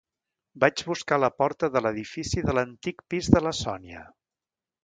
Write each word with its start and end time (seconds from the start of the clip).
Vaig 0.63 0.81
buscar 0.91 1.19
la 1.19 1.29
porta 1.41 1.69
de 1.75 1.83
l'edifici 1.87 2.45
de 2.49 2.57
l'antic 2.59 3.07
pis 3.15 3.33
de 3.37 3.47
la 3.49 3.55
Sònia. 3.63 4.03